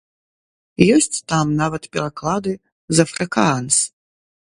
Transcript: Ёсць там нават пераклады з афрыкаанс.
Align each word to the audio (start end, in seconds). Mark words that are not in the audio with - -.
Ёсць 0.95 1.17
там 1.33 1.51
нават 1.61 1.83
пераклады 1.97 2.53
з 2.95 3.05
афрыкаанс. 3.09 3.75